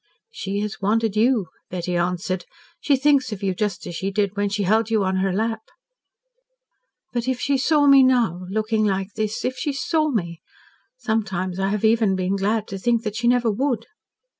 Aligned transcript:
"She 0.31 0.61
has 0.61 0.81
wanted 0.81 1.15
you," 1.15 1.49
Betty 1.69 1.95
answered. 1.95 2.45
"She 2.79 2.95
thinks 2.95 3.31
of 3.31 3.43
you 3.43 3.53
just 3.53 3.85
as 3.85 3.93
she 3.95 4.09
did 4.09 4.35
when 4.35 4.49
she 4.49 4.63
held 4.63 4.89
you 4.89 5.03
on 5.03 5.17
her 5.17 5.31
lap." 5.31 5.61
"But 7.13 7.27
if 7.27 7.39
she 7.39 7.55
saw 7.55 7.85
me 7.85 8.01
now 8.01 8.47
looking 8.49 8.83
like 8.83 9.13
this! 9.13 9.45
If 9.45 9.57
she 9.57 9.73
saw 9.73 10.09
me! 10.09 10.41
Sometimes 10.97 11.59
I 11.59 11.67
have 11.67 11.85
even 11.85 12.15
been 12.15 12.35
glad 12.35 12.67
to 12.69 12.79
think 12.79 13.03
she 13.13 13.27
never 13.27 13.51
would." 13.51 13.85